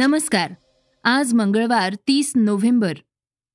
[0.00, 0.54] नमस्कार.
[1.04, 2.94] आज मंगळवार तीस नोव्हेंबर.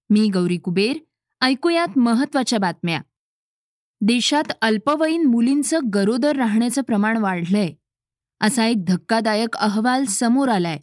[0.10, 0.98] मी गौरी कुबेर.
[1.42, 3.02] ऐकूयात महत्त्वाच्या बातम्या.
[4.02, 7.70] देशात अल्पवयीन मुलींचं गरोदर राहण्याचं प्रमाण वाढलंय.
[8.42, 10.80] असा एक धक्कादायक अहवाल समोर आलाय.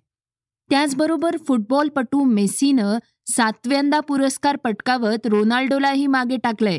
[0.71, 6.79] त्याचबरोबर फुटबॉलपटू मेसीनं सातव्यांदा पुरस्कार पटकावत रोनाल्डोलाही मागे टाकलंय.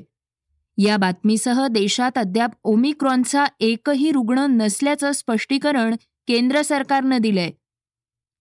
[0.78, 5.96] या बातमीसह देशात अद्याप ओमिक्रॉनचा एकही रुग्ण नसल्याचं स्पष्टीकरण
[6.28, 7.52] केंद्र सरकारनं दिलंय.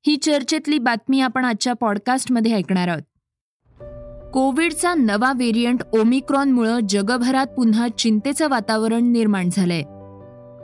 [0.06, 3.02] ही चर्चेतली बातमी आपण आजच्या पॉडकास्टमध्ये ऐकणार आहोत.
[4.33, 9.80] कोविडचा नवा व्हेरियंट ओमिक्रॉनमुळं जगभरात पुन्हा चिंतेचं वातावरण निर्माण झालंय.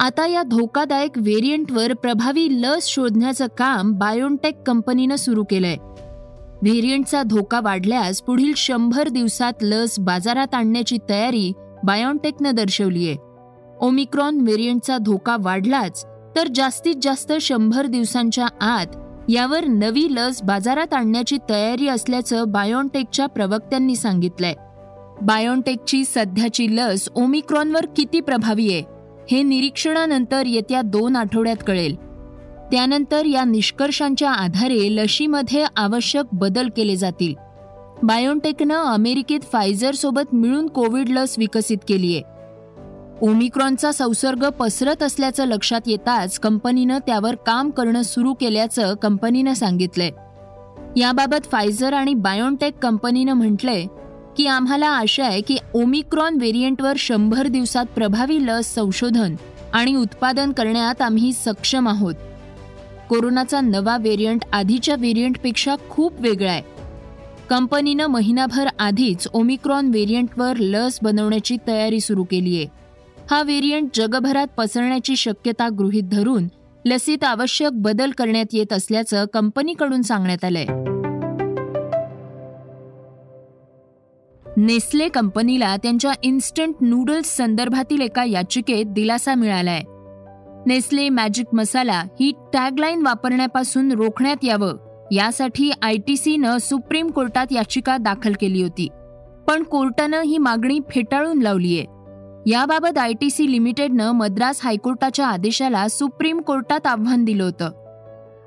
[0.01, 5.77] आता या धोकादायक व्हेरियंटवर प्रभावी लस शोधण्याचं काम बायोनटेक कंपनीनं सुरू केलंय.
[6.62, 11.52] व्हेरियंटचा धोका वाढल्यास पुढील शंभर दिवसात लस बाजारात आणण्याची तयारी
[11.84, 13.14] बायोनटेकनं दर्शवलीय.
[13.80, 16.05] ओमिक्रॉन व्हेरियंटचा धोका वाढलाच
[16.36, 18.86] तर जास्तीत जास्त शंभर दिवसांच्या आत
[19.28, 24.54] यावर नवी लस बाजारात आणण्याची तयारी असल्याचं बायोनटेकच्या प्रवक्त्यांनी सांगितलंय.
[25.22, 28.82] बायोनटेकची सध्याची लस ओमिक्रॉनवर किती प्रभावी आहे
[29.30, 31.96] हे निरीक्षणानंतर येत्या दोन आठवड्यात कळेल.
[32.70, 37.34] त्यानंतर या निष्कर्षांच्या आधारे लशीमध्ये आवश्यक बदल केले जातील.
[38.02, 42.38] बायोनटेकनं अमेरिकेत फायझरसोबत मिळून कोविड लस विकसित केली आहे
[43.20, 50.11] ओमिक्रॉनचा संसर्ग पसरत असल्याचं लक्षात येताच कंपनीनं त्यावर काम करणं सुरू केल्याचं कंपनीनं सांगितलंय.
[50.97, 53.84] याबाबत फायझर आणि बायोनटेक कंपनीनं म्हटलंय
[54.36, 59.34] की आम्हाला आशा आहे की ओमिक्रॉन व्हेरियंटवर शंभर दिवसात प्रभावी लस संशोधन
[59.72, 62.14] आणि उत्पादन करण्यात आम्ही सक्षम आहोत.
[63.08, 66.62] कोरोनाचा नवा व्हेरियंट आधीच्या व्हेरियंटपेक्षा खूप वेगळा आहे.
[67.50, 72.78] कंपनीनं महिनाभर आधीच ओमिक्रॉन व्हेरियंटवर लस बनवण्याची तयारी सुरू केली आहे
[73.30, 76.44] हा व्हेरियंट जगभरात पसरण्याची शक्यता गृहीत धरून
[76.86, 80.66] लसीत आवश्यक बदल करण्यात येत असल्याचं कंपनीकडून सांगण्यात आलंय.
[84.56, 89.83] नेस्ले कंपनीला त्यांच्या इन्स्टंट नूडल्स संदर्भातील एका याचिकेत दिलासा मिळालाय.
[90.67, 97.96] नेस्ले मॅजिक मसाला ही टॅगलाईन वापरण्यापासून रोखण्यात यावं यासाठी आय टी सीनं सुप्रीम कोर्टात याचिका
[97.96, 98.88] दाखल केली होती.
[99.48, 101.84] पण कोर्टानं ही मागणी फेटाळून लावलीय.
[102.46, 107.70] याबाबत आय टी सी लिमिटेडनं मद्रास हायकोर्टाच्या आदेशाला सुप्रीम कोर्टात आव्हान दिलं होतं.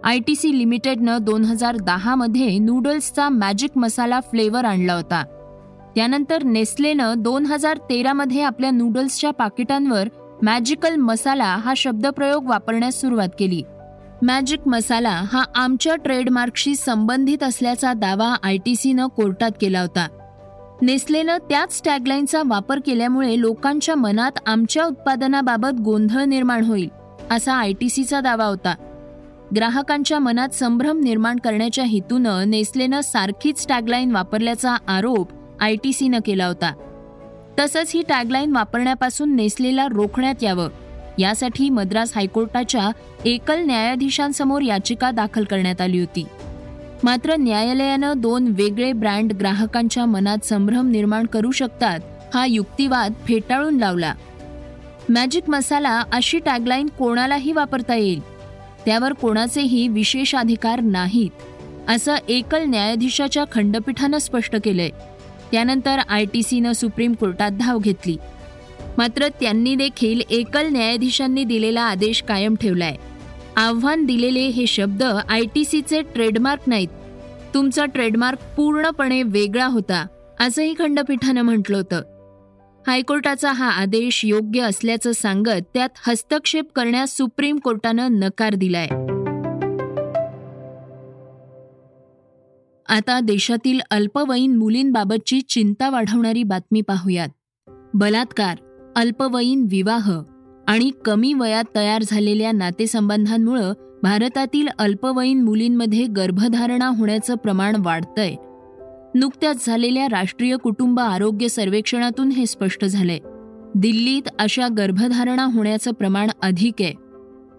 [0.03, 5.23] आय टी सी लिमिटेडनं दोन हजार दहामध्ये नूडल्सचा मॅजिक मसाला फ्लेवर आणला होता.
[5.95, 10.07] त्यानंतर नेस्लेनं दोन हजार तेरामध्ये आपल्या नूडल्सच्या पाकिटांवर
[10.41, 13.63] मॅजिकल मसाला हा शब्दप्रयोग वापरण्यास सुरुवात केली.
[14.21, 20.07] मॅजिक मसाला हा आमच्या ट्रेडमार्कशी संबंधित असल्याचा दावा आय टी सीनं कोर्टात केला होता.
[20.81, 26.89] नेस्लेनं त्याच टॅगलाईनचा वापर केल्यामुळे लोकांच्या मनात आमच्या उत्पादनाबाबत गोंधळ निर्माण होईल
[27.31, 28.75] असा आय टी सीचा दावा होता.
[29.55, 35.27] ग्राहकांच्या मनात संभ्रम निर्माण करण्याच्या हेतूनं नेस्लेनं सारखीच टॅगलाईन वापरल्याचा आरोप
[35.59, 36.73] आय टी सीनं केला होता.
[37.59, 40.69] तसंच ही टॅगलाईन वापरण्यापासून नेस्लेला रोखण्यात यावं
[41.19, 42.89] यासाठी मद्रास हायकोर्टाच्या
[43.25, 46.25] एकल न्यायाधीशांसमोर याचिका दाखल करण्यात आली होती.
[47.03, 51.99] मात्र न्यायालयानं दोन वेगळे ब्रँड ग्राहकांच्या मनात संभ्रम निर्माण करू शकतात
[52.33, 54.13] हा युक्तिवाद फेटाळून लावला.
[55.09, 58.21] मॅजिक मसाला अशी टॅगलाईन कोणालाही वापरता येईल?
[58.85, 61.29] त्यावर कोणाचेही विशेषाधिकार नाहीत
[61.89, 64.89] असं एकल न्यायाधीशाच्या खंडपीठानं स्पष्ट केलंय.
[65.51, 68.17] त्यानंतर आय टी सीनं सुप्रीम कोर्टात धाव घेतली.
[68.97, 72.95] मात्र त्यांनी देखील एकल न्यायाधीशांनी दिलेला आदेश कायम ठेवलाय.
[73.57, 76.87] आव्हान दिलेले हे शब्द आय टी सीचे ट्रेडमार्क नाहीत.
[77.53, 80.07] तुमचा ट्रेडमार्क पूर्णपणे वेगळा होता
[80.39, 82.01] असंही खंडपीठानं म्हटलं होतं.
[82.87, 88.87] हायकोर्टाचा हा आदेश योग्य असल्याचं सांगत त्यात हस्तक्षेप करण्यास सुप्रीम कोर्टानं नकार दिलाय.
[92.95, 97.29] आता देशातील अल्पवयीन मुलींबाबतची चिंता वाढवणारी बातमी पाहूयात.
[97.93, 98.57] बलात्कार
[98.95, 100.21] अल्पवयीन विवाह
[100.71, 103.73] आणि कमी वयात तयार झालेल्या नातेसंबंधांमुळं
[104.03, 108.35] भारतातील अल्पवयीन मुलींमध्ये गर्भधारणा होण्याचं प्रमाण वाढतंय.
[109.15, 113.19] नुकत्याच झालेल्या राष्ट्रीय कुटुंब आरोग्य सर्वेक्षणातून हे स्पष्ट झालंय.
[113.75, 116.93] दिल्लीत अशा गर्भधारणा होण्याचं प्रमाण अधिक आहे.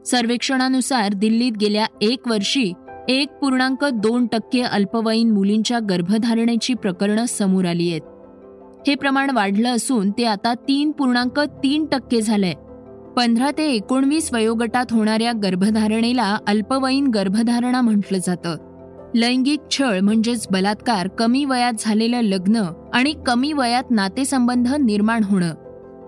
[0.06, 2.72] सर्वेक्षणानुसार दिल्लीत गेल्या एक वर्षी
[3.08, 8.02] एक पूर्णांक दोन टक्के अल्पवयीन मुलींच्या गर्भधारणेची प्रकरणं समोर आली आहेत.
[8.88, 12.54] हे प्रमाण वाढलं असून ते आता तीन पूर्णांक तीन टक्के झालंय.
[13.16, 18.56] पंधरा ते एकोणवीस वयोगटात होणाऱ्या गर्भधारणेला अल्पवयीन गर्भधारणा म्हटलं जातं.
[19.14, 22.62] लैंगिक छळ म्हणजेच बलात्कार कमी वयात झालेलं लग्न
[22.94, 25.54] आणि कमी वयात नातेसंबंध निर्माण होणं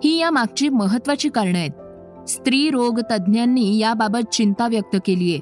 [0.04, 2.28] ही या मागची महत्वाची कारणं आहेत.
[2.28, 5.40] स्त्री रोग तज्ज्ञांनी याबाबत चिंता व्यक्त केली आहे.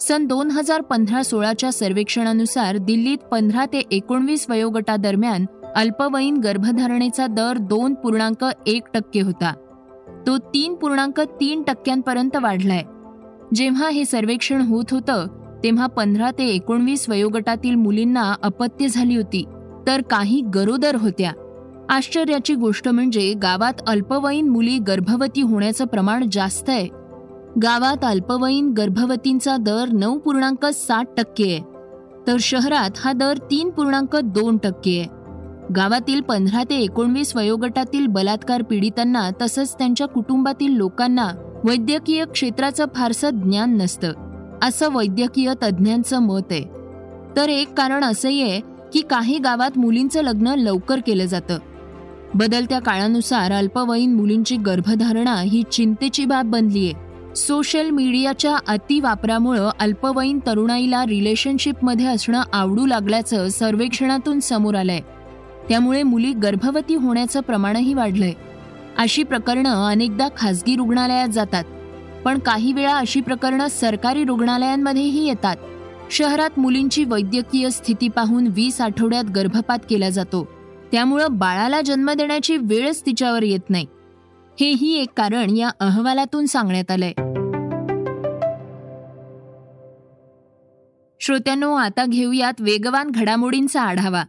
[0.00, 5.46] सन दोन हजार पंधरा सोळाच्या सर्वेक्षणानुसार दिल्लीत पंधरा ते एकोणवीस वयोगटादरम्यान
[5.76, 9.52] अल्पवयीन गर्भधारणेचा दर दोन पूर्णांक एक टक्के होता.
[10.28, 12.82] तो तीन पूर्णांक तीन टक्क्यांपर्यंत वाढलाय.
[13.54, 15.26] जेव्हा हे सर्वेक्षण होत होतं
[15.64, 19.44] तेव्हा पंधरा ते एकोणवीस वयोगटातील मुलींना अपत्य झाली होती
[19.86, 21.32] तर काही गरोदर होत्या.
[21.88, 26.88] आश्चर्याची गोष्ट म्हणजे गावात अल्पवयीन मुली गर्भवती होण्याचं प्रमाण जास्त आहे.
[27.62, 31.60] गावात अल्पवयीन गर्भवतींचा दर नऊ पूर्णांक सात टक्के आहे
[32.26, 35.17] तर शहरात हा दर तीन पूर्णांक दोन टक्के आहे.
[35.76, 41.28] गावातील पंधरा ते एकोणवीस वयोगटातील बलात्कार पीडितांना तसंच त्यांच्या कुटुंबातील लोकांना
[41.64, 44.12] वैद्यकीय क्षेत्राचं फारसं ज्ञान नसतं.
[44.62, 46.64] असं वैद्यकीय तज्ज्ञांचं मत आहे.
[47.36, 48.60] तर एक कारण असंही आहे
[48.92, 51.58] की काही गावात मुलींचं लग्न लवकर केलं जातं.
[52.34, 56.92] बदलत्या काळानुसार अल्पवयीन मुलींची गर्भधारणा ही चिंतेची बाब बनलीय
[57.36, 65.00] सोशल मीडियाच्या अतिवापरामुळं अल्पवयीन तरुणाईला रिलेशनशिपमध्ये असणं आवडू लागल्याचं सर्वेक्षणातून समोर आलंय.
[65.68, 68.32] त्यामुळे मुली गर्भवती होण्याचं प्रमाणही वाढलंय.
[68.98, 71.64] अशी प्रकरणं अनेकदा खासगी रुग्णालयात जातात.
[72.24, 75.56] पण काही वेळा अशी प्रकरणं सरकारी रुग्णालयांमध्येही येतात.
[76.10, 80.48] शहरात मुलींची वैद्यकीय स्थिती पाहून वीस आठवड्यात गर्भपात केला जातो.
[80.92, 83.86] त्यामुळं बाळाला जन्म देण्याची वेळच तिच्यावर येत नाही.
[84.60, 87.12] हेही एक कारण या अहवालातून सांगण्यात आलंय.
[91.20, 94.24] श्रोत्यांनो आता घेऊयात वेगवान घडामोडींचा आढावा.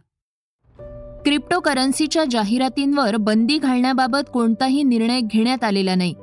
[1.24, 6.14] क्रिप्टोकरन्सीच्या जाहिरातींवर बंदी घालण्याबाबत कोणताही निर्णय घेण्यात आलेला नाही.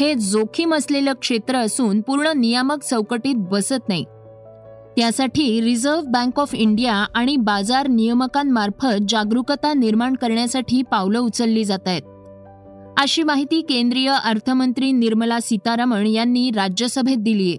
[0.00, 4.04] हे जोखीम असलेलं क्षेत्र असून पूर्ण नियामक चौकटीत बसत नाही.
[4.96, 12.02] त्यासाठी रिझर्व्ह बँक ऑफ इंडिया आणि बाजार नियमकांमार्फत जागरूकता निर्माण करण्यासाठी पावलं उचलली जात आहेत.
[12.98, 17.56] अशी माहिती केंद्रीय अर्थमंत्री निर्मला सीतारामन यांनी राज्यसभेत दिलीय.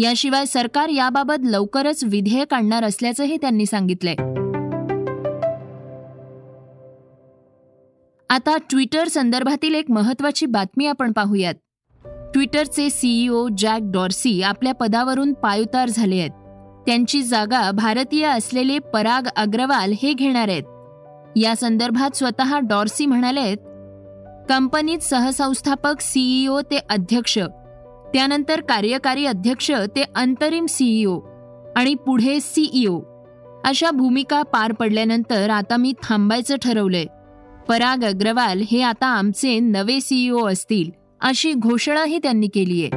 [0.00, 4.14] याशिवाय सरकार याबाबत लवकरच विधेयक आणणार असल्याचंही त्यांनी सांगितलंय.
[8.30, 11.54] आता ट्विटर संदर्भातील एक महत्वाची बातमी आपण पाहूयात.
[12.34, 16.30] ट्विटरचे सीईओ जॅक डॉर्सी आपल्या पदावरून पायउतार झाले आहेत.
[16.86, 20.62] त्यांची जागा भारतीय असलेले पराग अग्रवाल हे घेणार आहेत.
[21.36, 23.58] या संदर्भात स्वतः डॉर्सी म्हणाले आहेत
[24.48, 27.38] कंपनीत सहसंस्थापक सीईओ ते अध्यक्ष
[28.12, 31.20] त्यानंतर कार्यकारी अध्यक्ष ते अंतरिम सीईओ
[31.76, 33.00] आणि पुढे सीईओ
[33.64, 37.04] अशा भूमिका पार पडल्यानंतर आता मी थांबायचं ठरवलंय.
[37.70, 40.90] पराग अग्रवाल हे आता आमचे नवे सीईओ असतील
[41.20, 42.96] अशी घोषणाही त्यांनी केली आहे.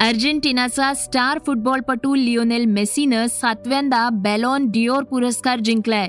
[0.00, 6.08] अर्जेंटिनाचा स्टार फुटबॉलपटू लिओनेल मेसीनं सातव्यांदा बॅलॉन डिओर पुरस्कार जिंकलाय.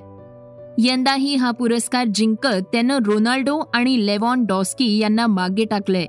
[0.77, 6.05] यंदाही हा पुरस्कार जिंकत त्यानं रोनाल्डो आणि लेवॉन डॉस्की यांना मागे टाकलंय.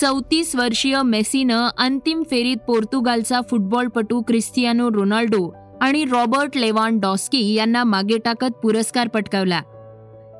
[0.00, 8.18] चौतीस वर्षीय मेसीनं अंतिम फेरीत पोर्तुगालचा फुटबॉलपटू क्रिस्टियानो रोनाल्डो आणि रॉबर्ट लेवॉन डॉस्की यांना मागे
[8.18, 9.60] टाकत पुरस्कार पटकावला.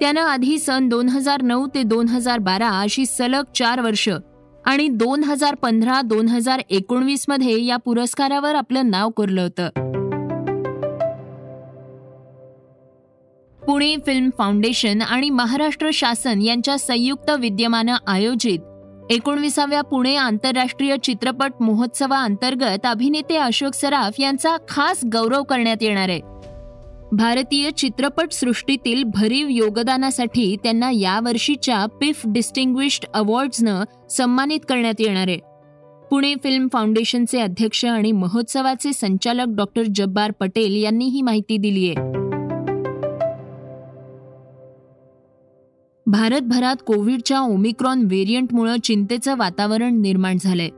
[0.00, 4.08] त्यानं आधी सन दोन हजार नऊ ते दोन हजार बारा अशी सलग चार वर्ष
[4.67, 9.69] आणि दोन हजार पंधरा दोन हजार एकोणवीसमध्ये या पुरस्कारावर आपलं नाव कोरलं होतं.
[13.67, 18.59] पुणे फिल्म फाउंडेशन आणि महाराष्ट्र शासन यांच्या संयुक्त विद्यमानं आयोजित
[19.11, 26.21] एकोणविसाव्या पुणे आंतरराष्ट्रीय चित्रपट महोत्सवाअंतर्गत अभिनेते अशोक सराफ यांचा खास गौरव करण्यात येणार आहे.
[27.12, 35.38] भारतीय चित्रपट सृष्टीतील भरीव योगदानासाठी त्यांना यावर्षीच्या पिफ डिस्टिंग्विश्ड अवॉर्ड्सनं सन्मानित करण्यात येणार आहे.
[36.11, 42.27] पुणे फिल्म फाउंडेशनचे अध्यक्ष आणि महोत्सवाचे संचालक डॉक्टर जब्बार पटेल यांनी ही माहिती दिली आहे.
[46.09, 50.69] भारतभरात कोविडच्या ओमिक्रॉन व्हेरियंटमुळे चिंतेचं वातावरण निर्माण झालंय.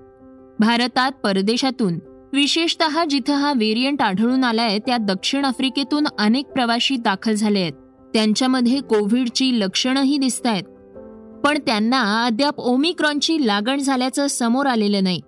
[0.59, 1.99] भारतात परदेशातून
[2.33, 7.73] विशेषत जिथं हा व्हेरियंट आढळून आलाय त्या दक्षिण आफ्रिकेतून अनेक प्रवासी दाखल झाले आहेत.
[8.15, 10.63] त्यांच्यामध्ये कोविडची लक्षणंही दिसत आहेत
[11.45, 15.21] पण त्यांना अद्याप ओमिक्रॉनची लागण झाल्याचं समोर आलेलं नाही.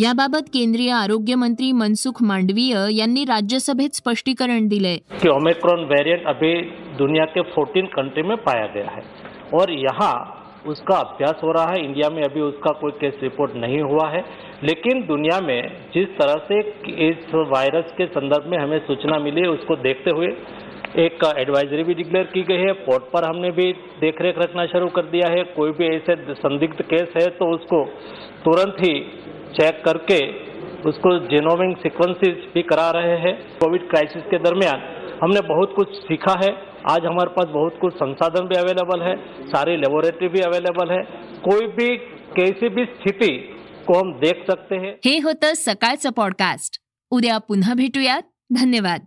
[0.00, 6.52] याबाबत केंद्रीय आरोग्य मंत्री मनसुख मांडवीय यांनी राज्यसभेत स्पष्टीकरण दिले कि ओमिक्रॉन वेरिएंट अभी
[6.98, 9.02] दुनिया के 14 कंट्री में पाया गया है।
[9.54, 10.12] और यहाँ
[10.66, 14.24] उसका अभ्यास हो रहा है। इंडिया में अभी उसका कोई केस रिपोर्ट नहीं हुआ है।
[14.64, 15.60] लेकिन दुनिया में
[15.94, 16.60] जिस तरह से
[17.08, 20.28] इस वायरस के संदर्भ में हमें सूचना मिली है, उसको देखते हुए
[20.96, 25.06] एक एडवाइजरी भी डिक्लेयर की गई है पोर्ट पर हमने भी देखरेख रखना शुरू कर
[25.06, 27.84] दिया है। कोई भी ऐसे संदिग्ध केस है तो उसको
[28.44, 28.94] तुरंत ही
[29.54, 30.20] चेक करके
[30.88, 34.82] उसको जेनोमिंग सिक्वेंसेस भी करा रहे हैं। कोविड क्राइसिस के दरमियान
[35.22, 36.50] हमने बहुत कुछ सीखा है।
[36.90, 39.16] आज हमारे पास बहुत कुछ संसाधन भी अवेलेबल है,
[39.46, 41.02] सारी लेबोरेटरी भी अवेलेबल है।
[41.40, 41.96] कोई भी
[42.34, 43.32] कैसी भी स्थिति
[43.86, 46.80] को हम देख सकते हैं। हे होतं सकाळचं पॉडकास्ट
[47.12, 48.22] उद्या पुन्हा भेटूयात.
[48.52, 49.06] धन्यवाद.